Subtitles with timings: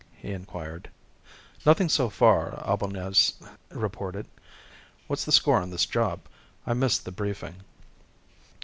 [0.17, 0.89] he inquired.
[1.63, 3.33] "Nothing so far," Albañez
[3.69, 4.25] reported.
[5.05, 6.21] "What's the score on this job?
[6.65, 7.57] I missed the briefing."